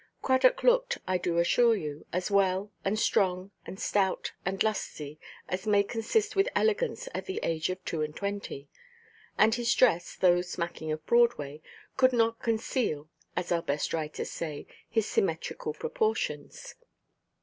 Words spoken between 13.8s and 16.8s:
writers say, "his symmetrical proportions."